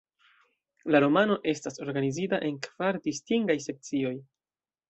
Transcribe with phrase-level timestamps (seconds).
[0.95, 4.19] La romano estas organizita en kvar distingaj sekcioj.